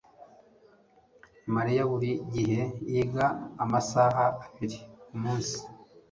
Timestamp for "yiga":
2.91-3.25